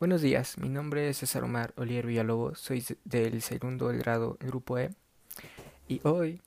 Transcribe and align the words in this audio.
Buenos 0.00 0.22
días, 0.22 0.58
mi 0.58 0.68
nombre 0.68 1.08
es 1.08 1.16
César 1.16 1.42
Omar 1.42 1.74
Olier 1.74 2.06
Villalobos, 2.06 2.60
soy 2.60 2.84
del 3.04 3.42
segundo 3.42 3.88
grado 3.88 4.36
Grupo 4.38 4.78
E 4.78 4.90
y 5.88 6.00
hoy 6.04 6.40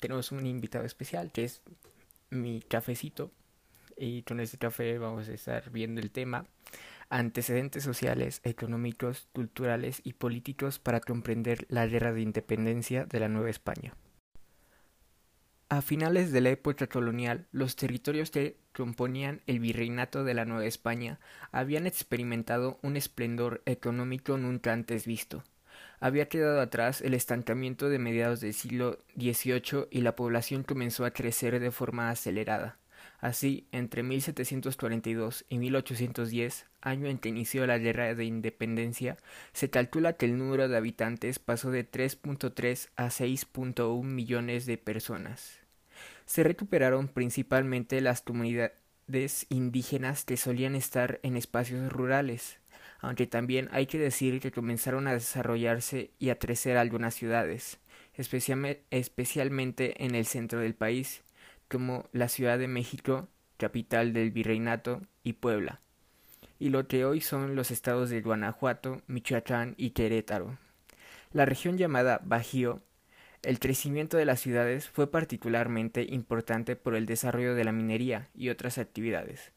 tenemos 0.00 0.32
un 0.32 0.46
invitado 0.46 0.86
especial 0.86 1.32
que 1.32 1.44
es 1.44 1.60
mi 2.30 2.62
cafecito 2.62 3.30
y 3.94 4.22
con 4.22 4.40
este 4.40 4.56
café 4.56 4.96
vamos 4.96 5.28
a 5.28 5.34
estar 5.34 5.70
viendo 5.70 6.00
el 6.00 6.10
tema 6.10 6.46
antecedentes 7.10 7.84
sociales, 7.84 8.40
económicos, 8.42 9.28
culturales 9.34 10.00
y 10.02 10.14
políticos 10.14 10.78
para 10.78 11.00
comprender 11.00 11.66
la 11.68 11.86
guerra 11.86 12.14
de 12.14 12.22
independencia 12.22 13.04
de 13.04 13.20
la 13.20 13.28
Nueva 13.28 13.50
España. 13.50 13.94
A 15.72 15.80
finales 15.80 16.32
de 16.32 16.42
la 16.42 16.50
época 16.50 16.86
colonial, 16.86 17.46
los 17.50 17.76
territorios 17.76 18.30
que 18.30 18.58
componían 18.74 19.40
el 19.46 19.58
virreinato 19.58 20.22
de 20.22 20.34
la 20.34 20.44
Nueva 20.44 20.66
España 20.66 21.18
habían 21.50 21.86
experimentado 21.86 22.78
un 22.82 22.98
esplendor 22.98 23.62
económico 23.64 24.36
nunca 24.36 24.74
antes 24.74 25.06
visto. 25.06 25.44
Había 25.98 26.28
quedado 26.28 26.60
atrás 26.60 27.00
el 27.00 27.14
estancamiento 27.14 27.88
de 27.88 27.98
mediados 27.98 28.42
del 28.42 28.52
siglo 28.52 28.98
XVIII 29.16 29.88
y 29.90 30.02
la 30.02 30.14
población 30.14 30.62
comenzó 30.62 31.06
a 31.06 31.12
crecer 31.12 31.58
de 31.58 31.70
forma 31.70 32.10
acelerada. 32.10 32.76
Así, 33.18 33.66
entre 33.72 34.02
1742 34.02 35.46
y 35.48 35.56
1810, 35.56 36.66
año 36.82 37.06
en 37.06 37.16
que 37.16 37.30
inició 37.30 37.66
la 37.66 37.78
Guerra 37.78 38.14
de 38.14 38.26
Independencia, 38.26 39.16
se 39.54 39.70
calcula 39.70 40.18
que 40.18 40.26
el 40.26 40.36
número 40.36 40.68
de 40.68 40.76
habitantes 40.76 41.38
pasó 41.38 41.70
de 41.70 41.90
3.3 41.90 42.90
a 42.96 43.06
6.1 43.06 44.02
millones 44.02 44.66
de 44.66 44.76
personas 44.76 45.61
se 46.32 46.42
recuperaron 46.42 47.08
principalmente 47.08 48.00
las 48.00 48.22
comunidades 48.22 49.44
indígenas 49.50 50.24
que 50.24 50.38
solían 50.38 50.74
estar 50.74 51.20
en 51.22 51.36
espacios 51.36 51.92
rurales, 51.92 52.58
aunque 53.00 53.26
también 53.26 53.68
hay 53.70 53.84
que 53.84 53.98
decir 53.98 54.40
que 54.40 54.50
comenzaron 54.50 55.06
a 55.08 55.12
desarrollarse 55.12 56.10
y 56.18 56.30
a 56.30 56.38
crecer 56.38 56.78
algunas 56.78 57.14
ciudades, 57.14 57.80
especialmente 58.16 60.02
en 60.02 60.14
el 60.14 60.24
centro 60.24 60.60
del 60.60 60.74
país, 60.74 61.20
como 61.68 62.08
la 62.12 62.28
Ciudad 62.28 62.58
de 62.58 62.66
México, 62.66 63.28
capital 63.58 64.14
del 64.14 64.30
virreinato, 64.30 65.02
y 65.22 65.34
Puebla, 65.34 65.82
y 66.58 66.70
lo 66.70 66.88
que 66.88 67.04
hoy 67.04 67.20
son 67.20 67.56
los 67.56 67.70
estados 67.70 68.08
de 68.08 68.22
Guanajuato, 68.22 69.02
Michoacán 69.06 69.74
y 69.76 69.90
Querétaro. 69.90 70.56
La 71.34 71.44
región 71.44 71.76
llamada 71.76 72.22
Bajío 72.24 72.80
el 73.42 73.58
crecimiento 73.58 74.16
de 74.16 74.24
las 74.24 74.40
ciudades 74.40 74.88
fue 74.88 75.10
particularmente 75.10 76.06
importante 76.08 76.76
por 76.76 76.94
el 76.94 77.06
desarrollo 77.06 77.54
de 77.54 77.64
la 77.64 77.72
minería 77.72 78.28
y 78.34 78.50
otras 78.50 78.78
actividades, 78.78 79.52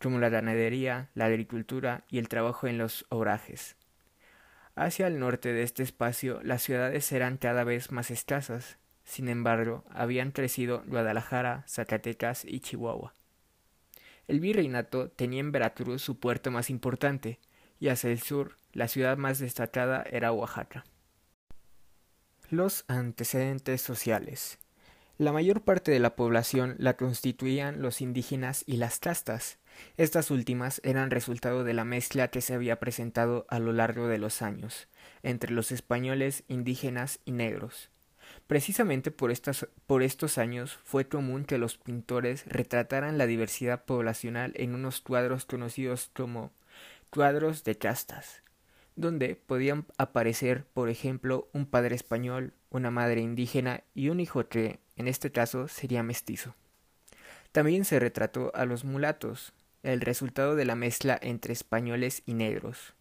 como 0.00 0.20
la 0.20 0.28
ganadería, 0.28 1.10
la 1.14 1.26
agricultura 1.26 2.04
y 2.08 2.18
el 2.18 2.28
trabajo 2.28 2.68
en 2.68 2.78
los 2.78 3.06
obrajes. 3.08 3.76
Hacia 4.76 5.08
el 5.08 5.18
norte 5.18 5.52
de 5.52 5.62
este 5.62 5.82
espacio 5.82 6.40
las 6.42 6.62
ciudades 6.62 7.10
eran 7.10 7.36
cada 7.36 7.64
vez 7.64 7.90
más 7.90 8.10
escasas, 8.10 8.78
sin 9.04 9.28
embargo, 9.28 9.84
habían 9.90 10.30
crecido 10.30 10.82
Guadalajara, 10.86 11.64
Zacatecas 11.68 12.44
y 12.44 12.60
Chihuahua. 12.60 13.14
El 14.28 14.40
virreinato 14.40 15.10
tenía 15.10 15.40
en 15.40 15.52
Veracruz 15.52 16.02
su 16.02 16.18
puerto 16.18 16.50
más 16.50 16.70
importante, 16.70 17.38
y 17.80 17.88
hacia 17.88 18.10
el 18.10 18.20
sur 18.20 18.56
la 18.72 18.88
ciudad 18.88 19.18
más 19.18 19.38
destacada 19.40 20.04
era 20.10 20.32
Oaxaca. 20.32 20.84
Los 22.50 22.84
antecedentes 22.88 23.80
sociales. 23.80 24.58
La 25.16 25.32
mayor 25.32 25.62
parte 25.62 25.90
de 25.90 25.98
la 25.98 26.14
población 26.14 26.76
la 26.78 26.94
constituían 26.94 27.80
los 27.80 28.02
indígenas 28.02 28.64
y 28.66 28.76
las 28.76 28.98
castas. 28.98 29.56
Estas 29.96 30.30
últimas 30.30 30.78
eran 30.84 31.10
resultado 31.10 31.64
de 31.64 31.72
la 31.72 31.86
mezcla 31.86 32.28
que 32.28 32.42
se 32.42 32.52
había 32.52 32.78
presentado 32.78 33.46
a 33.48 33.58
lo 33.58 33.72
largo 33.72 34.08
de 34.08 34.18
los 34.18 34.42
años 34.42 34.88
entre 35.22 35.52
los 35.52 35.72
españoles, 35.72 36.44
indígenas 36.46 37.18
y 37.24 37.32
negros. 37.32 37.88
Precisamente 38.46 39.10
por, 39.10 39.32
por 39.86 40.02
estos 40.02 40.36
años 40.36 40.78
fue 40.84 41.08
común 41.08 41.46
que 41.46 41.56
los 41.56 41.78
pintores 41.78 42.44
retrataran 42.46 43.16
la 43.16 43.26
diversidad 43.26 43.86
poblacional 43.86 44.52
en 44.56 44.74
unos 44.74 45.00
cuadros 45.00 45.46
conocidos 45.46 46.10
como 46.12 46.52
cuadros 47.08 47.64
de 47.64 47.78
castas 47.78 48.43
donde 48.96 49.34
podían 49.34 49.86
aparecer, 49.98 50.64
por 50.72 50.88
ejemplo, 50.88 51.48
un 51.52 51.66
padre 51.66 51.94
español, 51.94 52.52
una 52.70 52.90
madre 52.90 53.20
indígena 53.20 53.82
y 53.94 54.08
un 54.08 54.20
hijo 54.20 54.48
que, 54.48 54.78
en 54.96 55.08
este 55.08 55.32
caso, 55.32 55.68
sería 55.68 56.02
mestizo. 56.02 56.54
También 57.52 57.84
se 57.84 57.98
retrató 57.98 58.52
a 58.54 58.64
los 58.64 58.84
mulatos, 58.84 59.52
el 59.82 60.00
resultado 60.00 60.56
de 60.56 60.64
la 60.64 60.76
mezcla 60.76 61.18
entre 61.20 61.52
españoles 61.52 62.22
y 62.24 62.34
negros. 62.34 62.94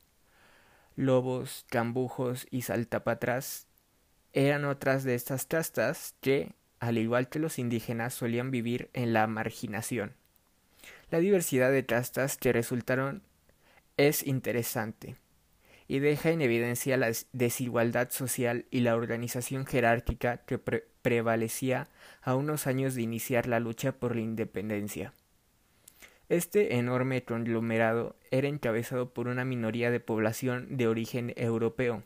Lobos, 0.95 1.65
cambujos 1.69 2.47
y 2.51 2.63
saltapatras 2.63 3.67
eran 4.33 4.65
otras 4.65 5.03
de 5.03 5.15
estas 5.15 5.45
castas 5.45 6.15
que, 6.21 6.53
al 6.79 6.97
igual 6.97 7.29
que 7.29 7.39
los 7.39 7.59
indígenas, 7.59 8.13
solían 8.13 8.51
vivir 8.51 8.89
en 8.93 9.13
la 9.13 9.27
marginación. 9.27 10.13
La 11.09 11.19
diversidad 11.19 11.71
de 11.71 11.85
castas 11.85 12.37
que 12.37 12.51
resultaron 12.51 13.21
es 13.95 14.25
interesante 14.25 15.15
y 15.87 15.99
deja 15.99 16.31
en 16.31 16.41
evidencia 16.41 16.97
la 16.97 17.11
desigualdad 17.31 18.09
social 18.11 18.65
y 18.71 18.81
la 18.81 18.95
organización 18.95 19.65
jerárquica 19.65 20.37
que 20.45 20.57
prevalecía 20.57 21.89
a 22.21 22.35
unos 22.35 22.67
años 22.67 22.95
de 22.95 23.01
iniciar 23.01 23.47
la 23.47 23.59
lucha 23.59 23.91
por 23.93 24.15
la 24.15 24.21
independencia. 24.21 25.13
Este 26.29 26.77
enorme 26.77 27.23
conglomerado 27.23 28.15
era 28.31 28.47
encabezado 28.47 29.13
por 29.13 29.27
una 29.27 29.45
minoría 29.45 29.91
de 29.91 29.99
población 29.99 30.77
de 30.77 30.87
origen 30.87 31.33
europeo, 31.35 32.03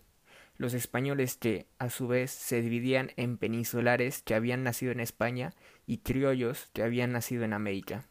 los 0.58 0.74
españoles 0.74 1.38
que, 1.38 1.68
a 1.78 1.90
su 1.90 2.08
vez, 2.08 2.32
se 2.32 2.62
dividían 2.62 3.12
en 3.16 3.38
peninsulares 3.38 4.24
que 4.24 4.34
habían 4.34 4.64
nacido 4.64 4.92
en 4.92 5.00
España 5.00 5.54
y 5.86 6.00
criollos 6.00 6.70
que 6.74 6.84
habían 6.84 7.12
nacido 7.12 7.44
en 7.44 7.54
América. 7.54 8.06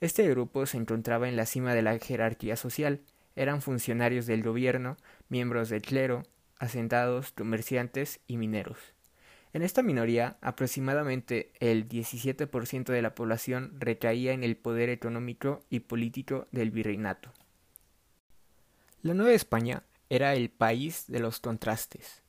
Este 0.00 0.28
grupo 0.28 0.66
se 0.66 0.76
encontraba 0.76 1.28
en 1.28 1.36
la 1.36 1.46
cima 1.46 1.74
de 1.74 1.82
la 1.82 1.98
jerarquía 1.98 2.56
social, 2.56 3.00
eran 3.38 3.62
funcionarios 3.62 4.26
del 4.26 4.42
gobierno, 4.42 4.96
miembros 5.28 5.68
del 5.68 5.82
clero, 5.82 6.24
asentados, 6.58 7.30
comerciantes 7.30 8.20
y 8.26 8.36
mineros. 8.36 8.78
En 9.52 9.62
esta 9.62 9.82
minoría, 9.82 10.36
aproximadamente 10.40 11.52
el 11.60 11.88
17% 11.88 12.92
de 12.92 13.00
la 13.00 13.14
población 13.14 13.72
recaía 13.78 14.32
en 14.32 14.44
el 14.44 14.56
poder 14.56 14.90
económico 14.90 15.64
y 15.70 15.80
político 15.80 16.48
del 16.50 16.70
virreinato. 16.70 17.32
La 19.02 19.14
Nueva 19.14 19.32
España 19.32 19.84
era 20.10 20.34
el 20.34 20.50
país 20.50 21.04
de 21.06 21.20
los 21.20 21.38
contrastes, 21.38 22.22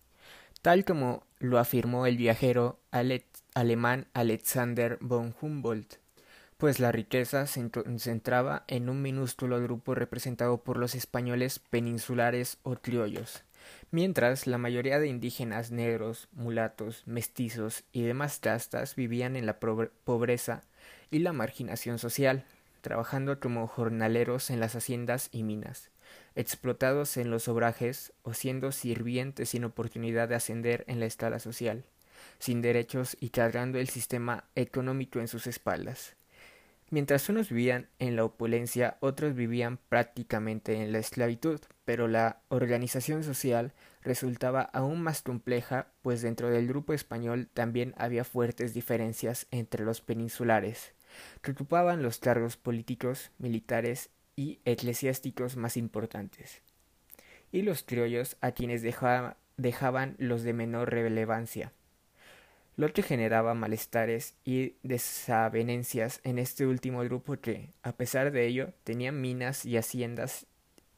tal 0.61 0.85
como 0.85 1.25
lo 1.39 1.57
afirmó 1.57 2.05
el 2.05 2.17
viajero 2.17 2.79
alemán 2.91 4.07
Alexander 4.13 4.97
von 5.01 5.35
Humboldt 5.41 5.95
pues 6.59 6.81
la 6.81 6.91
riqueza 6.91 7.47
se 7.47 7.71
concentraba 7.71 8.65
en 8.67 8.89
un 8.89 9.01
minúsculo 9.01 9.61
grupo 9.61 9.95
representado 9.95 10.61
por 10.61 10.75
los 10.75 10.93
españoles 10.93 11.59
peninsulares 11.59 12.57
o 12.63 12.75
criollos, 12.75 13.45
mientras 13.91 14.45
la 14.45 14.57
mayoría 14.57 14.99
de 14.99 15.07
indígenas 15.07 15.71
negros, 15.71 16.27
mulatos, 16.33 17.03
mestizos 17.05 17.85
y 17.93 18.01
demás 18.01 18.39
castas 18.39 18.97
vivían 18.97 19.37
en 19.37 19.45
la 19.45 19.57
pobreza 19.57 20.63
y 21.09 21.19
la 21.19 21.31
marginación 21.31 21.97
social, 21.97 22.43
trabajando 22.81 23.39
como 23.39 23.65
jornaleros 23.65 24.49
en 24.49 24.59
las 24.59 24.75
haciendas 24.75 25.29
y 25.31 25.43
minas, 25.43 25.91
explotados 26.35 27.15
en 27.15 27.31
los 27.31 27.47
obrajes 27.47 28.11
o 28.23 28.33
siendo 28.33 28.73
sirvientes 28.73 29.47
sin 29.47 29.63
oportunidad 29.63 30.27
de 30.27 30.35
ascender 30.35 30.83
en 30.89 30.99
la 30.99 31.05
escala 31.05 31.39
social, 31.39 31.85
sin 32.37 32.61
derechos 32.61 33.15
y 33.21 33.29
cargando 33.29 33.79
el 33.79 33.87
sistema 33.87 34.43
económico 34.55 35.21
en 35.21 35.29
sus 35.29 35.47
espaldas. 35.47 36.18
Mientras 36.91 37.29
unos 37.29 37.49
vivían 37.49 37.87
en 37.99 38.15
la 38.15 38.23
opulencia, 38.23 38.97
otros 38.99 39.35
vivían 39.35 39.77
prácticamente 39.89 40.81
en 40.81 40.91
la 40.91 40.97
esclavitud, 40.97 41.59
pero 41.85 42.07
la 42.07 42.41
organización 42.47 43.23
social 43.23 43.73
resultaba 44.01 44.61
aún 44.61 45.03
más 45.03 45.21
compleja, 45.21 45.91
pues 46.01 46.23
dentro 46.23 46.49
del 46.49 46.67
grupo 46.67 46.93
español 46.93 47.47
también 47.53 47.93
había 47.95 48.23
fuertes 48.23 48.73
diferencias 48.73 49.45
entre 49.51 49.85
los 49.85 50.01
peninsulares, 50.01 50.93
que 51.43 51.51
ocupaban 51.51 52.01
los 52.01 52.17
cargos 52.17 52.57
políticos, 52.57 53.29
militares 53.37 54.09
y 54.35 54.59
eclesiásticos 54.65 55.57
más 55.57 55.77
importantes, 55.77 56.63
y 57.51 57.61
los 57.61 57.83
criollos 57.83 58.35
a 58.41 58.53
quienes 58.53 58.81
dejaban 58.81 60.15
los 60.17 60.41
de 60.41 60.53
menor 60.53 60.89
relevancia 60.89 61.71
lo 62.79 62.93
que 62.93 63.03
generaba 63.03 63.53
malestares 63.55 64.35
y 64.45 64.77
desavenencias 64.83 66.21
en 66.23 66.39
este 66.39 66.65
último 66.65 67.01
grupo 67.01 67.35
que, 67.35 67.73
a 67.83 67.91
pesar 67.91 68.31
de 68.31 68.47
ello, 68.47 68.71
tenían 68.85 69.19
minas 69.19 69.65
y 69.65 69.75
haciendas 69.75 70.45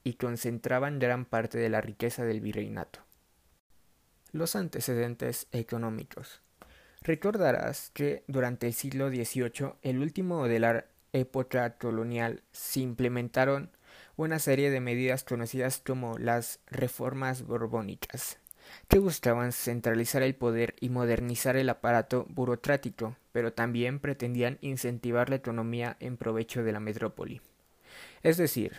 y 0.03 0.13
concentraban 0.13 0.99
gran 0.99 1.25
parte 1.25 1.57
de 1.57 1.69
la 1.69 1.81
riqueza 1.81 2.23
del 2.23 2.39
virreinato. 2.39 2.99
Los 4.31 4.55
antecedentes 4.55 5.47
económicos. 5.51 6.43
Recordarás 7.01 7.89
que 7.95 8.23
durante 8.27 8.67
el 8.67 8.73
siglo 8.73 9.09
XVIII, 9.09 9.73
el 9.81 9.97
último 9.97 10.47
de 10.47 10.59
la 10.59 10.85
época 11.13 11.79
colonial, 11.79 12.43
se 12.51 12.81
implementaron 12.81 13.71
una 14.17 14.37
serie 14.37 14.69
de 14.69 14.81
medidas 14.81 15.23
conocidas 15.23 15.81
como 15.83 16.19
las 16.19 16.59
reformas 16.67 17.41
borbónicas, 17.41 18.37
que 18.87 18.99
buscaban 18.99 19.51
centralizar 19.51 20.23
el 20.23 20.35
poder 20.35 20.75
y 20.79 20.89
modernizar 20.89 21.55
el 21.55 21.69
aparato 21.69 22.25
burocrático, 22.29 23.15
pero 23.31 23.53
también 23.53 23.99
pretendían 23.99 24.57
incentivar 24.61 25.29
la 25.29 25.37
economía 25.37 25.97
en 25.99 26.17
provecho 26.17 26.63
de 26.63 26.71
la 26.71 26.79
metrópoli, 26.79 27.41
es 28.23 28.37
decir, 28.37 28.77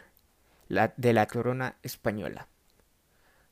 la 0.69 0.95
de 0.97 1.13
la 1.13 1.27
corona 1.27 1.77
española. 1.83 2.49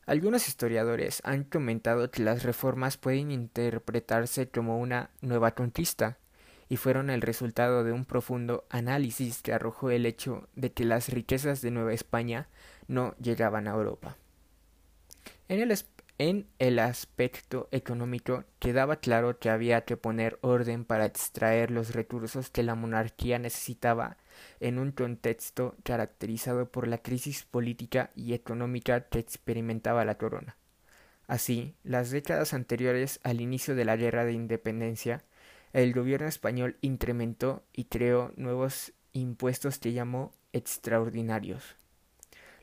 Algunos 0.06 0.48
historiadores 0.48 1.20
han 1.24 1.44
comentado 1.44 2.10
que 2.10 2.22
las 2.22 2.42
reformas 2.42 2.96
pueden 2.96 3.30
interpretarse 3.30 4.48
como 4.48 4.78
una 4.78 5.10
nueva 5.20 5.54
conquista, 5.54 6.18
y 6.70 6.76
fueron 6.76 7.10
el 7.10 7.20
resultado 7.20 7.82
de 7.82 7.92
un 7.92 8.04
profundo 8.04 8.64
análisis 8.70 9.42
que 9.42 9.52
arrojó 9.52 9.90
el 9.90 10.06
hecho 10.06 10.48
de 10.54 10.72
que 10.72 10.84
las 10.84 11.08
riquezas 11.08 11.60
de 11.62 11.72
Nueva 11.72 11.92
España 11.92 12.46
no 12.86 13.14
llegaban 13.16 13.66
a 13.66 13.72
Europa. 13.72 14.16
En 15.48 15.60
el, 15.60 15.76
en 16.20 16.46
el 16.58 16.78
aspecto 16.80 17.66
económico 17.70 18.44
quedaba 18.58 18.96
claro 18.96 19.38
que 19.38 19.48
había 19.48 19.86
que 19.86 19.96
poner 19.96 20.38
orden 20.42 20.84
para 20.84 21.06
extraer 21.06 21.70
los 21.70 21.94
recursos 21.94 22.50
que 22.50 22.62
la 22.62 22.74
monarquía 22.74 23.38
necesitaba 23.38 24.18
en 24.60 24.78
un 24.78 24.92
contexto 24.92 25.76
caracterizado 25.82 26.70
por 26.70 26.88
la 26.88 26.98
crisis 26.98 27.44
política 27.44 28.10
y 28.14 28.34
económica 28.34 29.08
que 29.08 29.18
experimentaba 29.18 30.04
la 30.04 30.18
corona. 30.18 30.58
Así, 31.26 31.74
las 31.84 32.10
décadas 32.10 32.52
anteriores 32.52 33.18
al 33.22 33.40
inicio 33.40 33.74
de 33.74 33.86
la 33.86 33.96
Guerra 33.96 34.26
de 34.26 34.34
Independencia, 34.34 35.24
el 35.72 35.94
gobierno 35.94 36.28
español 36.28 36.76
incrementó 36.82 37.64
y 37.72 37.84
creó 37.84 38.34
nuevos 38.36 38.92
impuestos 39.14 39.78
que 39.78 39.94
llamó 39.94 40.32
extraordinarios 40.52 41.79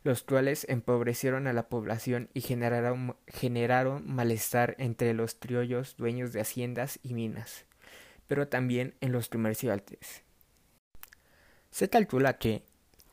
los 0.04 0.24
cuales 0.24 0.66
empobrecieron 0.70 1.48
a 1.48 1.54
la 1.54 1.70
población 1.70 2.30
y 2.34 2.42
generaron, 2.42 3.16
generaron 3.28 4.04
malestar 4.08 4.76
entre 4.80 5.14
los 5.14 5.36
criollos 5.36 5.96
dueños 5.98 6.34
de 6.34 6.42
haciendas 6.42 7.00
y 7.04 7.14
minas, 7.14 7.66
pero 8.28 8.48
también 8.48 8.96
en 9.02 9.12
los 9.12 9.30
comerciantes. 9.30 10.24
Se 11.72 11.90
calcula 11.90 12.38
que, 12.38 12.64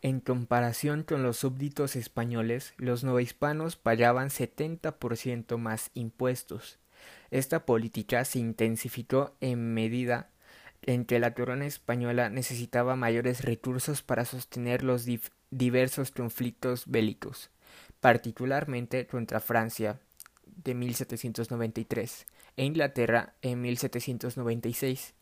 en 0.03 0.21
comparación 0.21 1.03
con 1.03 1.23
los 1.23 1.39
súbditos 1.39 1.97
españoles, 1.97 2.75
los 2.77 3.05
novohispanos 3.05 3.77
pagaban 3.77 4.29
70% 4.29 5.57
más 5.57 5.91
impuestos. 5.95 6.79
Esta 7.31 7.65
política 7.65 8.25
se 8.25 8.39
intensificó 8.39 9.35
en 9.41 9.75
medida 9.75 10.31
en 10.83 11.05
que 11.05 11.19
la 11.19 11.35
corona 11.35 11.67
española 11.67 12.29
necesitaba 12.29 12.97
mayores 12.97 13.45
recursos 13.45 14.03
para 14.03 14.25
sostener 14.25 14.83
los 14.83 15.07
diversos 15.55 16.11
conflictos 16.11 16.85
bélicos, 16.87 17.51
particularmente 18.01 19.07
contra 19.07 19.39
Francia 19.39 20.01
de 20.47 20.75
1793 20.75 22.27
e 22.57 22.65
Inglaterra 22.65 23.35
en 23.41 23.61
1796. 23.61 25.15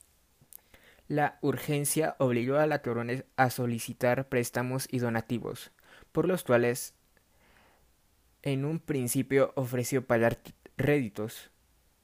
La 1.09 1.39
urgencia 1.43 2.17
obligó 2.19 2.57
a 2.57 2.67
la 2.67 2.81
corona 2.81 3.25
a 3.37 3.51
solicitar 3.51 4.29
préstamos 4.29 4.89
y 4.91 4.99
donativos, 5.01 5.71
por 6.13 6.27
los 6.27 6.45
cuales 6.45 6.95
en 8.43 8.65
un 8.65 8.81
principio 8.81 9.53
ofreció 9.55 10.07
pagar 10.07 10.39
réditos, 10.79 11.51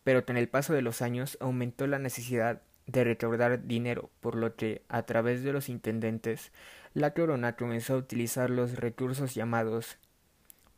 pero 0.04 0.26
con 0.26 0.36
el 0.36 0.48
paso 0.48 0.74
de 0.74 0.82
los 0.82 1.00
años 1.00 1.38
aumentó 1.40 1.86
la 1.86 1.98
necesidad 1.98 2.60
de 2.88 3.04
recaudar 3.04 3.66
dinero, 3.66 4.10
por 4.20 4.34
lo 4.34 4.56
que, 4.56 4.82
a 4.88 5.02
través 5.02 5.44
de 5.44 5.52
los 5.52 5.68
intendentes, 5.68 6.52
la 6.94 7.12
corona 7.12 7.54
comenzó 7.54 7.94
a 7.94 7.98
utilizar 7.98 8.50
los 8.50 8.76
recursos 8.76 9.34
llamados 9.34 9.98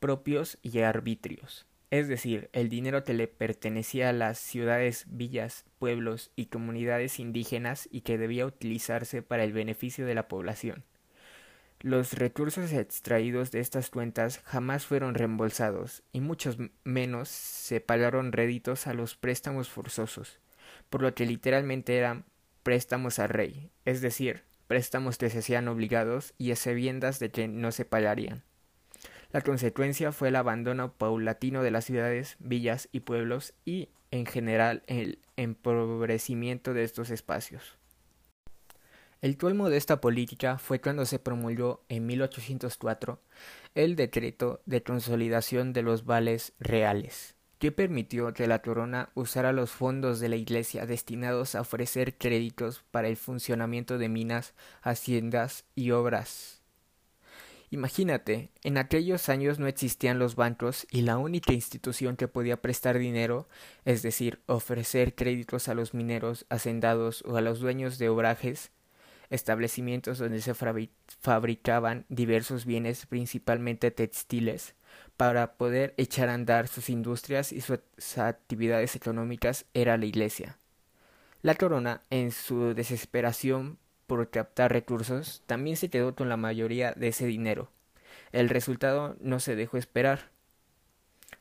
propios 0.00 0.58
y 0.60 0.80
arbitrios, 0.80 1.66
es 1.90 2.08
decir, 2.08 2.50
el 2.52 2.68
dinero 2.68 3.04
que 3.04 3.14
le 3.14 3.28
pertenecía 3.28 4.08
a 4.08 4.12
las 4.12 4.38
ciudades, 4.38 5.06
villas, 5.08 5.64
pueblos 5.78 6.32
y 6.34 6.46
comunidades 6.46 7.20
indígenas 7.20 7.88
y 7.92 8.00
que 8.00 8.18
debía 8.18 8.44
utilizarse 8.44 9.22
para 9.22 9.44
el 9.44 9.52
beneficio 9.52 10.04
de 10.04 10.16
la 10.16 10.26
población. 10.26 10.84
Los 11.78 12.14
recursos 12.14 12.72
extraídos 12.72 13.52
de 13.52 13.60
estas 13.60 13.88
cuentas 13.88 14.40
jamás 14.44 14.84
fueron 14.84 15.14
reembolsados 15.14 16.02
y 16.12 16.20
muchos 16.20 16.58
menos 16.82 17.28
se 17.28 17.80
pagaron 17.80 18.32
réditos 18.32 18.86
a 18.86 18.94
los 18.94 19.16
préstamos 19.16 19.68
forzosos 19.68 20.39
por 20.90 21.02
lo 21.02 21.14
que 21.14 21.24
literalmente 21.24 21.96
eran 21.96 22.24
préstamos 22.62 23.18
al 23.18 23.30
rey, 23.30 23.70
es 23.84 24.00
decir, 24.00 24.42
préstamos 24.66 25.16
que 25.16 25.30
se 25.30 25.38
hacían 25.38 25.68
obligados 25.68 26.34
y 26.36 26.50
excebiendas 26.50 27.18
de 27.18 27.30
que 27.30 27.48
no 27.48 27.72
se 27.72 27.84
pagarían. 27.84 28.44
La 29.32 29.40
consecuencia 29.40 30.12
fue 30.12 30.28
el 30.28 30.36
abandono 30.36 30.92
paulatino 30.92 31.62
de 31.62 31.70
las 31.70 31.84
ciudades, 31.84 32.36
villas 32.40 32.88
y 32.92 33.00
pueblos 33.00 33.54
y, 33.64 33.88
en 34.10 34.26
general, 34.26 34.82
el 34.86 35.20
empobrecimiento 35.36 36.74
de 36.74 36.82
estos 36.82 37.10
espacios. 37.10 37.78
El 39.20 39.36
colmo 39.36 39.68
de 39.68 39.76
esta 39.76 40.00
política 40.00 40.58
fue 40.58 40.80
cuando 40.80 41.04
se 41.04 41.18
promulgó 41.18 41.84
en 41.88 42.06
1804 42.06 43.20
el 43.74 43.94
decreto 43.94 44.62
de 44.66 44.82
consolidación 44.82 45.72
de 45.72 45.82
los 45.82 46.04
vales 46.04 46.54
reales, 46.58 47.36
que 47.60 47.70
permitió 47.72 48.32
que 48.32 48.46
la 48.46 48.62
corona 48.62 49.10
usara 49.14 49.52
los 49.52 49.70
fondos 49.70 50.18
de 50.18 50.30
la 50.30 50.36
Iglesia 50.36 50.86
destinados 50.86 51.54
a 51.54 51.60
ofrecer 51.60 52.16
créditos 52.16 52.82
para 52.90 53.08
el 53.08 53.18
funcionamiento 53.18 53.98
de 53.98 54.08
minas, 54.08 54.54
haciendas 54.80 55.66
y 55.74 55.90
obras. 55.90 56.62
Imagínate, 57.68 58.50
en 58.64 58.78
aquellos 58.78 59.28
años 59.28 59.58
no 59.58 59.66
existían 59.66 60.18
los 60.18 60.36
bancos 60.36 60.86
y 60.90 61.02
la 61.02 61.18
única 61.18 61.52
institución 61.52 62.16
que 62.16 62.28
podía 62.28 62.62
prestar 62.62 62.98
dinero, 62.98 63.46
es 63.84 64.00
decir, 64.00 64.40
ofrecer 64.46 65.14
créditos 65.14 65.68
a 65.68 65.74
los 65.74 65.92
mineros, 65.92 66.46
hacendados 66.48 67.22
o 67.26 67.36
a 67.36 67.42
los 67.42 67.60
dueños 67.60 67.98
de 67.98 68.08
obrajes, 68.08 68.70
establecimientos 69.28 70.18
donde 70.18 70.40
se 70.40 70.54
fabricaban 70.54 72.06
diversos 72.08 72.64
bienes, 72.64 73.04
principalmente 73.04 73.90
textiles, 73.90 74.74
para 75.20 75.58
poder 75.58 75.92
echar 75.98 76.30
a 76.30 76.34
andar 76.34 76.66
sus 76.66 76.88
industrias 76.88 77.52
y 77.52 77.60
sus 77.60 77.78
actividades 78.16 78.96
económicas 78.96 79.66
era 79.74 79.98
la 79.98 80.06
Iglesia. 80.06 80.56
La 81.42 81.56
corona, 81.56 82.00
en 82.08 82.32
su 82.32 82.72
desesperación 82.72 83.76
por 84.06 84.30
captar 84.30 84.72
recursos, 84.72 85.42
también 85.44 85.76
se 85.76 85.90
quedó 85.90 86.14
con 86.14 86.30
la 86.30 86.38
mayoría 86.38 86.92
de 86.92 87.08
ese 87.08 87.26
dinero. 87.26 87.70
El 88.32 88.48
resultado 88.48 89.14
no 89.20 89.40
se 89.40 89.56
dejó 89.56 89.76
esperar. 89.76 90.30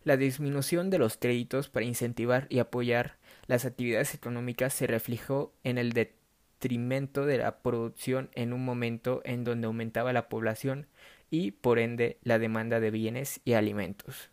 La 0.04 0.18
disminución 0.18 0.90
de 0.90 0.98
los 0.98 1.16
créditos 1.16 1.70
para 1.70 1.86
incentivar 1.86 2.48
y 2.50 2.60
apoyar 2.60 3.16
las 3.48 3.64
actividades 3.64 4.14
económicas 4.14 4.74
se 4.74 4.88
reflejó 4.88 5.54
en 5.64 5.78
el 5.78 5.94
detrimento 5.94 7.26
de 7.26 7.38
la 7.38 7.60
producción 7.60 8.30
en 8.34 8.52
un 8.52 8.66
momento 8.66 9.22
en 9.24 9.46
donde 9.46 9.68
aumentaba 9.68 10.12
la 10.12 10.28
población 10.28 10.88
y 11.30 11.52
por 11.52 11.80
ende 11.80 12.18
la 12.24 12.40
demanda 12.40 12.80
de 12.80 12.92
bienes 12.92 13.42
y 13.46 13.54
alimentos. 13.54 14.30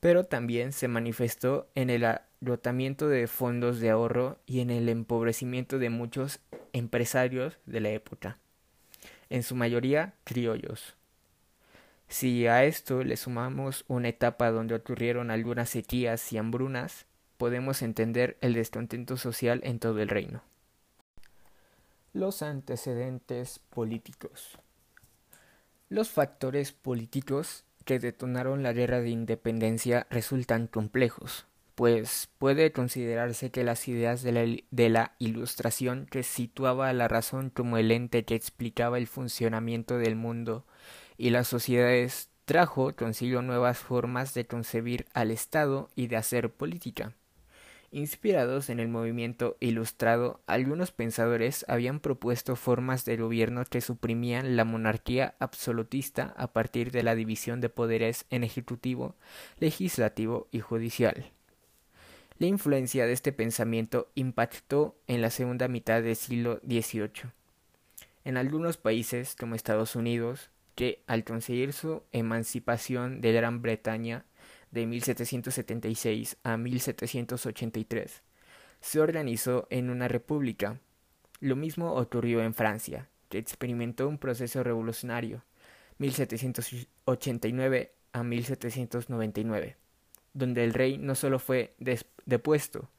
Pero 0.00 0.24
también 0.24 0.72
se 0.72 0.88
manifestó 0.88 1.68
en 1.74 1.90
el 1.90 2.04
agotamiento 2.04 3.08
de 3.08 3.26
fondos 3.26 3.80
de 3.80 3.90
ahorro 3.90 4.38
y 4.46 4.60
en 4.60 4.70
el 4.70 4.88
empobrecimiento 4.88 5.78
de 5.78 5.90
muchos 5.90 6.40
empresarios 6.72 7.58
de 7.66 7.80
la 7.80 7.90
época, 7.90 8.38
en 9.30 9.42
su 9.42 9.54
mayoría 9.54 10.14
criollos. 10.24 10.96
Si 12.08 12.46
a 12.46 12.64
esto 12.64 13.04
le 13.04 13.16
sumamos 13.16 13.84
una 13.88 14.08
etapa 14.08 14.50
donde 14.50 14.74
ocurrieron 14.74 15.30
algunas 15.30 15.70
sequías 15.70 16.32
y 16.32 16.38
hambrunas, 16.38 17.06
podemos 17.38 17.80
entender 17.80 18.36
el 18.40 18.52
descontento 18.52 19.16
social 19.16 19.60
en 19.64 19.78
todo 19.78 20.00
el 20.00 20.08
reino. 20.08 20.42
Los 22.12 22.42
antecedentes 22.42 23.60
políticos. 23.70 24.58
Los 25.92 26.08
factores 26.08 26.72
políticos 26.72 27.64
que 27.84 27.98
detonaron 27.98 28.62
la 28.62 28.72
guerra 28.72 29.02
de 29.02 29.10
independencia 29.10 30.06
resultan 30.08 30.66
complejos, 30.66 31.44
pues 31.74 32.30
puede 32.38 32.72
considerarse 32.72 33.50
que 33.50 33.62
las 33.62 33.86
ideas 33.88 34.22
de 34.22 34.88
la, 34.88 35.12
Ilustración, 35.18 36.06
que 36.10 36.22
situaba 36.22 36.88
a 36.88 36.94
la 36.94 37.08
razón 37.08 37.50
como 37.50 37.76
el 37.76 37.90
ente 37.90 38.24
que 38.24 38.34
explicaba 38.34 38.96
el 38.96 39.06
funcionamiento 39.06 39.98
del 39.98 40.16
mundo 40.16 40.64
y 41.18 41.28
las 41.28 41.48
sociedades, 41.48 42.30
trajo 42.46 42.96
consigo 42.96 43.42
nuevas 43.42 43.76
formas 43.76 44.32
de 44.32 44.46
concebir 44.46 45.04
al 45.12 45.30
Estado 45.30 45.90
y 45.94 46.06
de 46.06 46.16
hacer 46.16 46.48
política. 46.54 47.12
Inspirados 47.94 48.70
en 48.70 48.80
el 48.80 48.88
movimiento 48.88 49.58
ilustrado, 49.60 50.40
algunos 50.46 50.92
pensadores 50.92 51.66
habían 51.68 52.00
propuesto 52.00 52.56
formas 52.56 53.04
de 53.04 53.18
gobierno 53.18 53.66
que 53.66 53.82
suprimían 53.82 54.56
la 54.56 54.64
monarquía 54.64 55.34
absolutista 55.38 56.32
a 56.38 56.54
partir 56.54 56.90
de 56.90 57.02
la 57.02 57.14
división 57.14 57.60
de 57.60 57.68
poderes 57.68 58.24
en 58.30 58.44
ejecutivo, 58.44 59.14
legislativo 59.60 60.48
y 60.50 60.60
judicial. 60.60 61.32
La 62.38 62.46
influencia 62.46 63.04
de 63.04 63.12
este 63.12 63.30
pensamiento 63.30 64.10
impactó 64.14 64.96
en 65.06 65.20
la 65.20 65.28
segunda 65.28 65.68
mitad 65.68 66.02
del 66.02 66.16
siglo 66.16 66.60
XVIII. 66.66 67.30
En 68.24 68.38
algunos 68.38 68.78
países, 68.78 69.36
como 69.38 69.54
Estados 69.54 69.96
Unidos, 69.96 70.48
que 70.74 71.02
al 71.06 71.24
conseguir 71.24 71.74
su 71.74 72.02
emancipación 72.12 73.20
de 73.20 73.32
Gran 73.32 73.60
Bretaña 73.60 74.24
de 74.72 74.86
1776 74.86 76.38
a 76.42 76.56
1783, 76.56 78.22
se 78.80 79.00
organizó 79.00 79.68
en 79.70 79.90
una 79.90 80.08
república. 80.08 80.80
Lo 81.38 81.54
mismo 81.54 81.94
ocurrió 81.94 82.42
en 82.42 82.54
Francia, 82.54 83.08
que 83.28 83.38
experimentó 83.38 84.08
un 84.08 84.18
proceso 84.18 84.64
revolucionario, 84.64 85.44
1789 85.98 87.92
a 88.12 88.24
1799, 88.24 89.76
donde 90.34 90.64
el 90.64 90.74
rey 90.74 90.98
no 90.98 91.14
solo 91.14 91.38
fue 91.38 91.74
depuesto, 92.26 92.90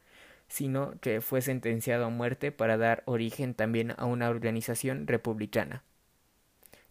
sino 0.47 0.97
que 1.01 1.19
fue 1.21 1.41
sentenciado 1.41 2.05
a 2.05 2.09
muerte 2.09 2.51
para 2.51 2.77
dar 2.77 3.03
origen 3.05 3.53
también 3.55 3.93
a 3.97 4.05
una 4.05 4.29
organización 4.29 5.07
republicana. 5.07 5.83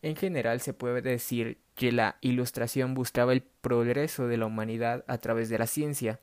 En 0.03 0.17
general 0.17 0.61
se 0.61 0.75
puede 0.75 1.01
decir 1.01 1.59
que 1.77 1.93
la 1.93 2.17
Ilustración 2.21 2.95
buscaba 2.95 3.33
el 3.33 3.43
progreso 3.43 4.27
de 4.27 4.37
la 4.37 4.47
humanidad 4.47 5.05
a 5.07 5.19
través 5.19 5.49
de 5.49 5.59
la 5.59 5.69
ciencia, 5.69 6.21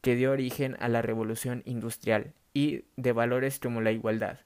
que 0.00 0.14
dio 0.14 0.30
origen 0.30 0.76
a 0.78 0.88
la 0.88 1.02
revolución 1.02 1.62
industrial 1.66 2.32
y 2.54 2.84
de 2.96 3.12
valores 3.12 3.58
como 3.58 3.80
la 3.80 3.90
igualdad. 3.90 4.40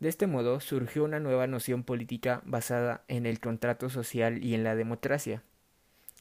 De 0.00 0.08
este 0.08 0.26
modo 0.26 0.60
surgió 0.60 1.04
una 1.04 1.20
nueva 1.20 1.46
noción 1.46 1.84
política 1.84 2.40
basada 2.44 3.04
en 3.08 3.26
el 3.26 3.40
contrato 3.40 3.90
social 3.90 4.42
y 4.42 4.54
en 4.54 4.64
la 4.64 4.74
democracia, 4.74 5.42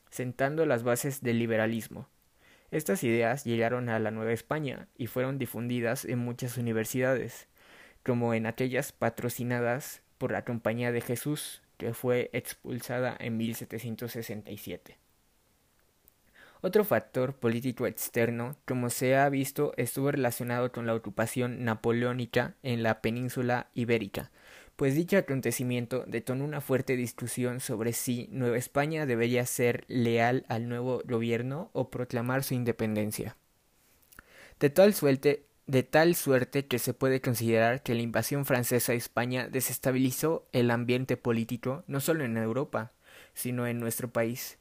sentando 0.10 0.66
las 0.66 0.84
bases 0.84 1.22
del 1.22 1.40
liberalismo. 1.40 2.10
Estas 2.70 3.04
ideas 3.04 3.46
llegaron 3.46 3.88
a 3.88 4.00
la 4.00 4.12
Nueva 4.12 4.34
España 4.34 4.88
y 4.98 5.08
fueron 5.08 5.38
difundidas 5.38 6.04
en 6.04 6.20
muchas 6.20 6.58
universidades, 6.58 7.48
como 8.04 8.34
en 8.34 8.46
aquellas 8.46 8.92
patrocinadas 8.92 10.02
por 10.18 10.32
la 10.32 10.44
Compañía 10.44 10.92
de 10.92 11.02
Jesús, 11.02 11.62
que 11.78 11.94
fue 11.94 12.30
expulsada 12.34 13.16
en 13.20 13.38
1767. 13.38 14.98
Otro 16.62 16.84
factor 16.84 17.36
político 17.36 17.86
externo, 17.86 18.58
como 18.66 18.90
se 18.90 19.16
ha 19.16 19.30
visto, 19.30 19.74
estuvo 19.78 20.12
relacionado 20.12 20.72
con 20.72 20.88
la 20.88 20.96
ocupación 20.96 21.64
napoleónica 21.64 22.56
en 22.64 22.82
la 22.82 23.02
península 23.02 23.70
ibérica, 23.76 24.32
pues 24.78 24.94
dicho 24.94 25.18
acontecimiento 25.18 26.04
detonó 26.08 26.46
una 26.46 26.62
fuerte 26.62 26.96
discusión 26.96 27.60
sobre 27.60 27.94
si 27.94 28.28
Nueva 28.32 28.58
España 28.58 29.08
debería 29.08 29.44
ser 29.46 29.86
leal 29.88 30.46
al 30.50 30.70
nuevo 30.70 31.02
gobierno 31.04 31.72
o 31.74 31.90
proclamar 31.90 32.44
su 32.44 32.54
independencia. 32.54 33.38
De 34.60 34.70
tal 34.70 34.94
suerte, 34.94 35.47
de 35.68 35.84
tal 35.84 36.16
suerte 36.16 36.66
que 36.66 36.80
se 36.80 36.94
puede 36.94 37.22
considerar 37.22 37.84
que 37.84 37.94
la 37.94 38.02
invasión 38.02 38.46
francesa 38.46 38.94
a 38.94 38.96
España 38.96 39.50
desestabilizó 39.50 40.48
el 40.54 40.72
ambiente 40.72 41.18
político 41.18 41.84
no 41.88 42.00
solo 42.00 42.24
en 42.24 42.38
Europa, 42.38 42.94
sino 43.34 43.68
en 43.68 43.80
nuestro 43.80 44.10
país. 44.12 44.58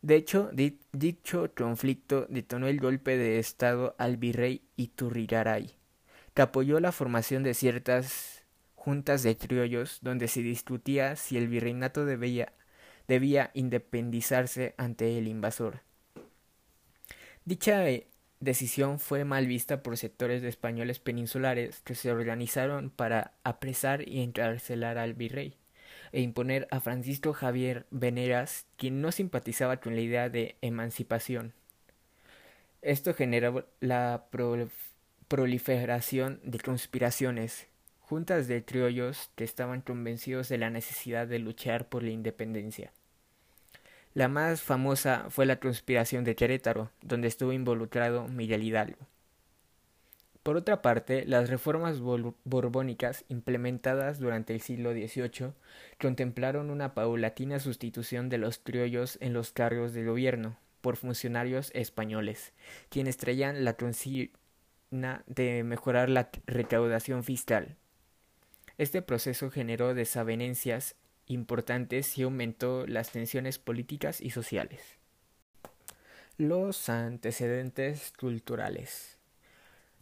De 0.00 0.16
hecho, 0.16 0.50
dicho 0.92 1.50
conflicto 1.54 2.26
detonó 2.30 2.66
el 2.66 2.80
golpe 2.80 3.18
de 3.18 3.38
Estado 3.38 3.94
al 3.98 4.16
virrey 4.16 4.62
Iturrigaray, 4.76 5.74
que 6.34 6.42
apoyó 6.42 6.80
la 6.80 6.92
formación 6.92 7.42
de 7.42 7.52
ciertas 7.52 8.44
juntas 8.74 9.22
de 9.22 9.36
criollos 9.36 9.98
donde 10.00 10.28
se 10.28 10.40
discutía 10.40 11.16
si 11.16 11.36
el 11.36 11.48
virreinato 11.48 12.06
debía, 12.06 12.54
debía 13.06 13.50
independizarse 13.52 14.74
ante 14.78 15.18
el 15.18 15.28
invasor. 15.28 15.82
Dicha 17.44 17.88
eh, 17.88 18.06
decisión 18.40 18.98
fue 18.98 19.24
mal 19.24 19.46
vista 19.46 19.82
por 19.82 19.96
sectores 19.96 20.42
de 20.42 20.48
españoles 20.48 20.98
peninsulares 20.98 21.80
que 21.84 21.94
se 21.94 22.10
organizaron 22.12 22.90
para 22.90 23.32
apresar 23.44 24.08
y 24.08 24.20
encarcelar 24.20 24.98
al 24.98 25.14
virrey 25.14 25.56
e 26.12 26.20
imponer 26.20 26.66
a 26.70 26.80
Francisco 26.80 27.32
Javier 27.32 27.86
Veneras, 27.90 28.66
quien 28.76 29.00
no 29.00 29.12
simpatizaba 29.12 29.78
con 29.78 29.94
la 29.94 30.00
idea 30.00 30.28
de 30.28 30.56
emancipación. 30.62 31.52
Esto 32.80 33.12
generó 33.12 33.66
la 33.80 34.26
proliferación 35.28 36.40
de 36.44 36.58
conspiraciones, 36.60 37.66
juntas 38.00 38.48
de 38.48 38.64
criollos 38.64 39.30
que 39.34 39.44
estaban 39.44 39.82
convencidos 39.82 40.48
de 40.48 40.58
la 40.58 40.70
necesidad 40.70 41.26
de 41.26 41.40
luchar 41.40 41.88
por 41.88 42.02
la 42.02 42.10
independencia. 42.10 42.92
La 44.18 44.26
más 44.26 44.62
famosa 44.62 45.26
fue 45.28 45.46
la 45.46 45.60
conspiración 45.60 46.24
de 46.24 46.34
Querétaro, 46.34 46.90
donde 47.02 47.28
estuvo 47.28 47.52
involucrado 47.52 48.26
Miguel 48.26 48.64
Hidalgo. 48.64 48.98
Por 50.42 50.56
otra 50.56 50.82
parte, 50.82 51.24
las 51.24 51.48
reformas 51.48 52.00
borbónicas 52.00 53.24
implementadas 53.28 54.18
durante 54.18 54.52
el 54.52 54.60
siglo 54.60 54.90
XVIII 54.92 55.52
contemplaron 56.00 56.70
una 56.70 56.94
paulatina 56.94 57.60
sustitución 57.60 58.28
de 58.28 58.38
los 58.38 58.58
criollos 58.58 59.18
en 59.20 59.34
los 59.34 59.52
cargos 59.52 59.92
de 59.92 60.04
gobierno 60.04 60.56
por 60.80 60.96
funcionarios 60.96 61.70
españoles, 61.72 62.54
quienes 62.88 63.18
traían 63.18 63.64
la 63.64 63.74
consigna 63.74 65.22
de 65.28 65.62
mejorar 65.62 66.10
la 66.10 66.30
recaudación 66.44 67.22
fiscal. 67.22 67.76
Este 68.78 69.00
proceso 69.00 69.52
generó 69.52 69.94
desavenencias 69.94 70.96
importantes 71.28 72.18
y 72.18 72.22
aumentó 72.22 72.86
las 72.86 73.10
tensiones 73.10 73.58
políticas 73.58 74.20
y 74.20 74.30
sociales. 74.30 74.80
Los 76.36 76.88
antecedentes 76.88 78.12
culturales. 78.18 79.18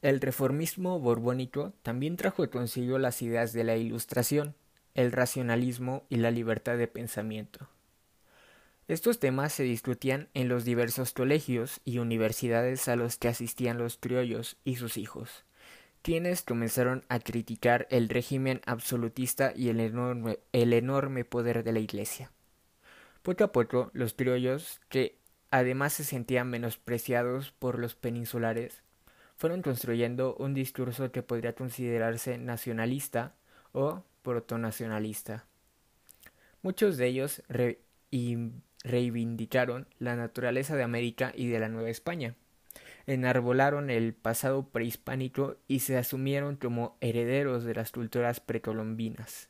El 0.02 0.21
reformismo 0.21 1.00
borbónico 1.00 1.73
también 1.83 2.16
trajo 2.16 2.49
consigo 2.50 2.99
las 2.99 3.23
ideas 3.23 3.52
de 3.52 3.64
la 3.64 3.76
Ilustración, 3.76 4.54
el 4.95 5.12
racionalismo 5.12 6.04
y 6.09 6.16
la 6.16 6.30
libertad 6.30 6.76
de 6.76 6.88
pensamiento. 6.88 7.68
Estos 8.88 9.18
temas 9.18 9.52
se 9.52 9.62
discutían 9.62 10.28
en 10.35 10.49
los 10.49 10.64
diversos 10.64 11.12
colegios 11.12 11.80
y 11.85 11.99
universidades 11.99 12.88
a 12.88 12.97
los 12.97 13.16
que 13.16 13.28
asistían 13.28 13.78
los 13.78 13.97
criollos 13.97 14.59
y 14.64 14.76
sus 14.76 14.97
hijos 14.97 15.45
quienes 16.06 16.42
comenzaron 16.42 17.04
a 17.08 17.18
criticar 17.18 17.88
el 17.90 18.08
régimen 18.08 18.60
absolutista 18.64 19.52
y 19.56 19.70
el 19.70 19.80
enorme, 19.80 21.25
poder 21.25 21.64
de 21.64 21.72
la 21.72 21.80
Iglesia. 21.80 22.30
Poco 23.25 23.42
a 23.42 23.50
poco, 23.50 23.90
los 23.92 24.14
criollos, 24.14 24.80
que 24.88 25.18
además 25.50 25.94
se 25.94 26.04
sentían 26.04 26.48
menospreciados 26.48 27.50
por 27.50 27.80
los 27.80 27.96
peninsulares, 27.96 28.84
fueron 29.36 29.62
construyendo 29.62 30.36
un 30.36 30.54
discurso 30.54 31.10
que 31.10 31.25
podría 31.25 31.56
considerarse 31.56 32.38
nacionalista 32.38 33.34
o 33.72 34.04
protonacionalista. 34.22 35.46
Muchos 36.62 36.98
de 36.98 37.06
ellos 37.08 37.42
reivindicaron 38.84 39.88
la 39.98 40.14
naturaleza 40.14 40.76
de 40.76 40.84
América 40.84 41.32
y 41.34 41.48
de 41.48 41.58
la 41.58 41.68
Nueva 41.68 41.90
España 41.90 42.36
enarbolaron 43.06 43.90
el 43.90 44.14
pasado 44.14 44.68
prehispánico 44.68 45.56
y 45.68 45.80
se 45.80 45.96
asumieron 45.96 46.56
como 46.56 46.96
herederos 47.00 47.64
de 47.64 47.75
las 47.75 47.92
culturas 47.92 48.40
precolombinas. 48.40 49.48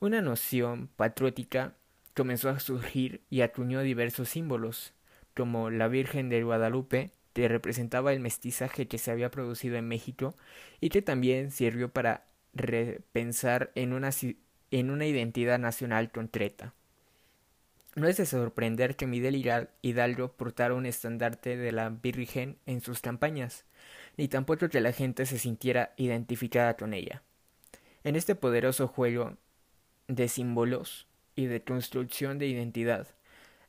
Una 0.00 0.22
noción 0.22 0.88
patriótica 0.96 1.74
comenzó 2.14 2.48
a 2.48 2.60
surgir 2.60 3.22
y 3.30 3.42
acuñó 3.42 3.80
diversos 3.80 4.30
símbolos, 4.30 4.92
como 5.34 5.70
la 5.70 5.88
Virgen 5.88 6.28
de 6.28 6.42
Guadalupe, 6.42 7.12
que 7.32 7.48
representaba 7.48 8.12
el 8.12 8.20
mestizaje 8.20 8.88
que 8.88 8.98
se 8.98 9.10
había 9.10 9.30
producido 9.30 9.76
en 9.76 9.88
México 9.88 10.36
y 10.80 10.90
que 10.90 11.02
también 11.02 11.50
sirvió 11.50 11.90
para 11.90 12.26
repensar 12.52 13.70
en 13.74 13.92
una, 13.92 14.10
en 14.70 14.90
una 14.90 15.06
identidad 15.06 15.58
nacional 15.58 16.10
concreta. 16.10 16.74
No 17.94 18.08
es 18.08 18.16
de 18.16 18.24
sorprender 18.24 18.96
que 18.96 19.06
Miguel 19.06 19.36
Hidalgo 19.82 20.32
portara 20.32 20.72
un 20.72 20.86
estandarte 20.86 21.58
de 21.58 21.72
la 21.72 21.90
Virgen 21.90 22.56
en 22.64 22.80
sus 22.80 23.00
campañas, 23.00 23.66
ni 24.16 24.28
tampoco 24.28 24.70
que 24.70 24.80
la 24.80 24.92
gente 24.92 25.26
se 25.26 25.38
sintiera 25.38 25.92
identificada 25.98 26.78
con 26.78 26.94
ella. 26.94 27.22
En 28.02 28.16
este 28.16 28.34
poderoso 28.34 28.88
juego 28.88 29.36
de 30.08 30.28
símbolos 30.28 31.06
y 31.36 31.46
de 31.46 31.62
construcción 31.64 32.38
de 32.38 32.46
identidad, 32.46 33.08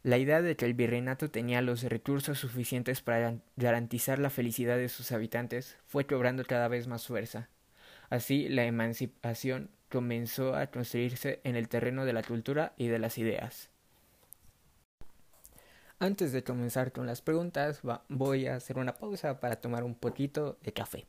la 0.04 0.18
idea 0.18 0.42
de 0.42 0.56
que 0.56 0.66
el 0.66 0.74
virreinato 0.74 1.30
tenía 1.30 1.62
los 1.62 1.84
recursos 1.84 2.40
suficientes 2.40 3.02
para 3.02 3.36
garantizar 3.58 4.20
la 4.20 4.30
felicidad 4.30 4.78
de 4.78 4.88
sus 4.88 5.12
habitantes 5.12 5.78
fue 5.86 6.06
cobrando 6.06 6.46
cada 6.46 6.70
vez 6.70 6.88
más 6.88 7.08
fuerza. 7.08 7.50
Así, 8.10 8.48
la 8.48 8.64
emancipación 8.64 9.70
comenzó 9.90 10.56
a 10.56 10.68
construirse 10.68 11.42
en 11.44 11.58
el 11.58 11.68
terreno 11.68 12.06
de 12.06 12.14
la 12.14 12.24
cultura 12.24 12.74
y 12.78 12.88
de 12.88 13.00
las 13.00 13.18
ideas. 13.18 13.73
Antes 16.04 16.34
de 16.34 16.44
comenzar 16.44 16.92
con 16.92 17.08
las 17.08 17.22
preguntas, 17.22 17.80
voy 18.10 18.48
a 18.48 18.58
hacer 18.58 18.78
una 18.78 18.94
pausa 18.94 19.40
para 19.40 19.56
tomar 19.56 19.86
un 19.86 19.96
poquito 19.96 20.58
de 20.62 20.74
café. 20.74 21.06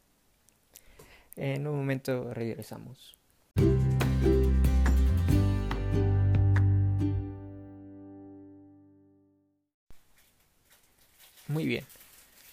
En 1.35 1.67
un 1.67 1.77
momento 1.79 2.33
regresamos. 2.33 3.17
Muy 11.49 11.67
bien. 11.67 11.85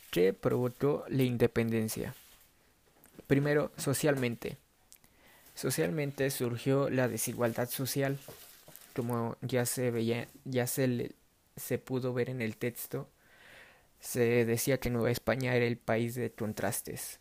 ¿Qué 0.09 0.33
provocó 0.33 1.05
la 1.09 1.21
independencia? 1.21 2.15
Primero, 3.27 3.71
socialmente. 3.77 4.57
Socialmente 5.53 6.31
surgió 6.31 6.89
la 6.89 7.07
desigualdad 7.07 7.69
social 7.69 8.17
como 8.95 9.37
ya 9.41 9.65
se 9.65 9.91
veía, 9.91 10.27
ya 10.43 10.67
se, 10.67 11.13
se 11.55 11.77
pudo 11.77 12.13
ver 12.13 12.29
en 12.29 12.41
el 12.41 12.57
texto, 12.57 13.09
se 13.99 14.45
decía 14.45 14.79
que 14.79 14.89
Nueva 14.89 15.11
España 15.11 15.55
era 15.55 15.65
el 15.65 15.77
país 15.77 16.15
de 16.15 16.31
contrastes, 16.31 17.19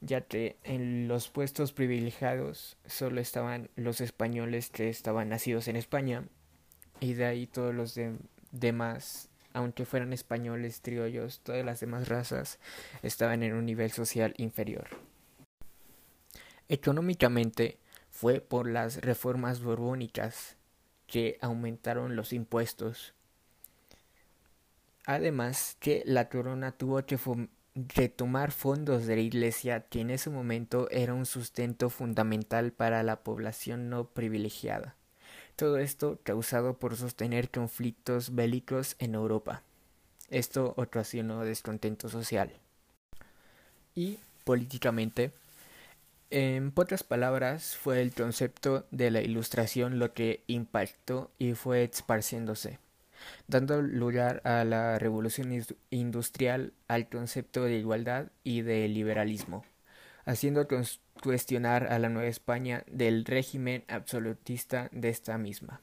ya 0.00 0.22
que 0.22 0.56
en 0.62 1.08
los 1.08 1.28
puestos 1.28 1.72
privilegiados 1.72 2.76
solo 2.86 3.20
estaban 3.20 3.70
los 3.76 4.00
españoles 4.00 4.70
que 4.70 4.88
estaban 4.88 5.28
nacidos 5.28 5.68
en 5.68 5.76
España 5.76 6.24
y 7.00 7.14
de 7.14 7.24
ahí 7.24 7.46
todos 7.46 7.74
los 7.74 7.98
demás, 8.52 9.30
aunque 9.52 9.86
fueran 9.86 10.12
españoles, 10.12 10.80
criollos, 10.82 11.40
todas 11.40 11.64
las 11.64 11.80
demás 11.80 12.08
razas 12.08 12.58
estaban 13.02 13.42
en 13.42 13.54
un 13.54 13.64
nivel 13.64 13.90
social 13.90 14.34
inferior. 14.36 14.88
Económicamente 16.68 17.78
fue 18.10 18.40
por 18.40 18.68
las 18.68 19.00
reformas 19.00 19.62
borbónicas 19.62 20.56
que 21.06 21.38
aumentaron 21.40 22.14
los 22.14 22.32
impuestos. 22.32 23.14
Además 25.10 25.76
que 25.80 26.04
la 26.06 26.28
corona 26.28 26.70
tuvo 26.70 27.04
que 27.04 27.18
retomar 27.74 28.52
fondos 28.52 29.06
de 29.06 29.16
la 29.16 29.22
iglesia 29.22 29.80
que 29.88 30.02
en 30.02 30.10
ese 30.10 30.30
momento 30.30 30.88
era 30.92 31.14
un 31.14 31.26
sustento 31.26 31.90
fundamental 31.90 32.70
para 32.70 33.02
la 33.02 33.24
población 33.24 33.90
no 33.90 34.04
privilegiada. 34.04 34.94
Todo 35.56 35.78
esto 35.78 36.20
causado 36.22 36.78
por 36.78 36.94
sostener 36.94 37.50
conflictos 37.50 38.36
bélicos 38.36 38.94
en 39.00 39.16
Europa. 39.16 39.64
Esto 40.28 40.74
ocasionó 40.76 41.44
descontento 41.44 42.08
social. 42.08 42.52
Y 43.96 44.20
políticamente, 44.44 45.32
en 46.30 46.70
pocas 46.70 47.02
palabras, 47.02 47.74
fue 47.74 48.00
el 48.00 48.14
concepto 48.14 48.86
de 48.92 49.10
la 49.10 49.22
ilustración 49.22 49.98
lo 49.98 50.14
que 50.14 50.44
impactó 50.46 51.32
y 51.36 51.54
fue 51.54 51.82
esparciéndose, 51.82 52.78
dando 53.46 53.82
lugar 53.82 54.40
a 54.44 54.64
la 54.64 54.98
revolución 54.98 55.64
industrial, 55.90 56.72
al 56.88 57.08
concepto 57.08 57.64
de 57.64 57.78
igualdad 57.78 58.32
y 58.44 58.62
de 58.62 58.88
liberalismo, 58.88 59.64
haciendo 60.24 60.66
cuestionar 61.22 61.92
a 61.92 61.98
la 61.98 62.08
Nueva 62.08 62.28
España 62.28 62.84
del 62.86 63.24
régimen 63.24 63.84
absolutista 63.88 64.88
de 64.92 65.08
esta 65.08 65.38
misma. 65.38 65.80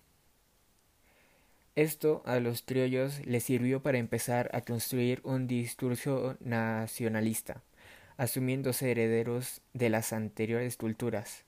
Esto 1.78 2.24
a 2.26 2.40
los 2.40 2.64
criollos 2.64 3.24
les 3.28 3.44
sirvió 3.44 3.84
para 3.84 4.00
empezar 4.00 4.50
a 4.52 4.62
construir 4.62 5.22
un 5.24 5.46
discurso 5.46 6.36
nacionalista, 6.40 7.62
asumiéndose 8.18 8.90
herederos 8.90 9.62
de 9.74 9.92
las 9.92 10.12
anteriores 10.12 10.76
culturas, 10.76 11.46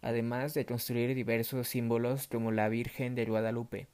además 0.00 0.54
de 0.54 0.66
construir 0.66 1.16
diversos 1.16 1.66
símbolos 1.66 2.28
como 2.28 2.52
la 2.52 2.68
Virgen 2.68 3.16
de 3.16 3.24
Guadalupe. 3.24 3.88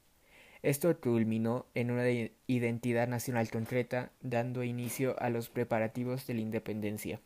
Esto 0.63 1.01
culminó 1.01 1.67
en 1.75 1.91
una 1.91 2.09
identidad 2.47 3.07
nacional 3.07 3.51
concreta, 3.51 4.11
dando 4.21 4.65
inicio 4.65 5.21
a 5.21 5.31
los 5.31 5.49
preparativos 5.49 6.27
de 6.27 6.35
la 6.35 6.41
independencia. 6.41 7.21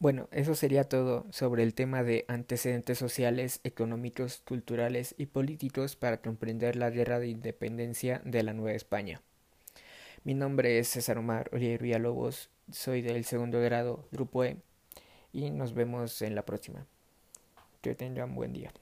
Bueno, 0.00 0.28
eso 0.30 0.54
sería 0.54 0.84
todo 0.84 1.26
sobre 1.30 1.64
el 1.64 1.74
tema 1.74 2.04
de 2.04 2.24
antecedentes 2.28 2.98
sociales, 2.98 3.60
económicos, 3.64 4.42
culturales 4.46 5.16
y 5.18 5.26
políticos 5.26 5.96
para 5.96 6.20
comprender 6.20 6.76
la 6.76 6.90
guerra 6.90 7.18
de 7.18 7.26
independencia 7.26 8.22
de 8.24 8.44
la 8.44 8.52
Nueva 8.52 8.76
España. 8.76 9.20
Mi 10.22 10.34
nombre 10.34 10.78
es 10.78 10.86
César 10.86 11.18
Omar 11.18 11.50
Oriero 11.52 11.82
Villalobos, 11.82 12.48
soy 12.70 13.02
del 13.02 13.24
segundo 13.24 13.60
grado, 13.60 14.06
Grupo 14.12 14.44
E, 14.44 14.58
y 15.32 15.50
nos 15.50 15.74
vemos 15.74 16.22
en 16.22 16.36
la 16.36 16.44
próxima. 16.44 16.86
Que 17.80 17.96
tengan 17.96 18.36
buen 18.36 18.52
día. 18.52 18.72